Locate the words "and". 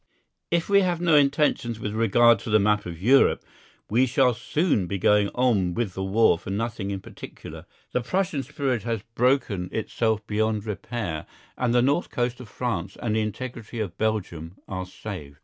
11.55-11.71, 12.99-13.15